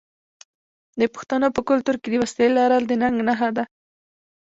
د 0.99 1.01
پښتنو 1.15 1.47
په 1.55 1.61
کلتور 1.69 1.95
کې 2.01 2.09
د 2.11 2.15
وسلې 2.23 2.47
لرل 2.57 2.83
د 2.87 2.93
ننګ 3.01 3.17
نښه 3.27 3.49
ده. 3.57 3.63